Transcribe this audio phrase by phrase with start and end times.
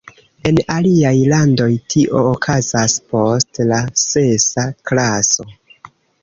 [0.49, 5.47] En aliaj landoj tio okazas post la sesa klaso.